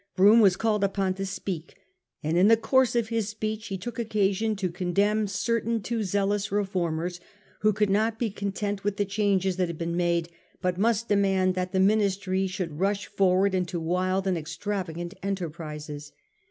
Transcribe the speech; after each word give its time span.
Brougham 0.15 0.39
was 0.39 0.55
called 0.57 0.83
upon 0.83 1.13
to 1.13 1.27
speak, 1.27 1.75
and 2.23 2.35
in 2.35 2.47
the 2.47 2.57
course 2.57 2.95
of 2.95 3.09
his 3.09 3.29
speech 3.29 3.67
he 3.67 3.77
took 3.77 3.99
occasion 3.99 4.55
to 4.55 4.71
condemn 4.71 5.27
certain 5.27 5.79
too 5.83 6.03
zealous 6.03 6.51
Re 6.51 6.65
formers 6.65 7.19
who 7.59 7.71
could 7.71 7.91
not 7.91 8.17
be 8.17 8.31
content 8.31 8.83
with 8.83 8.97
the 8.97 9.05
changes 9.05 9.57
that 9.57 9.67
had 9.69 9.77
been 9.77 9.95
made, 9.95 10.29
but 10.59 10.79
must 10.79 11.07
demand 11.09 11.53
that 11.53 11.71
the 11.71 11.79
Ministry 11.79 12.47
should 12.47 12.79
rush 12.79 13.05
forward 13.05 13.53
into 13.53 13.79
wild 13.79 14.25
and 14.25 14.39
extra 14.39 14.83
vagant 14.83 15.13
enterprises. 15.21 16.13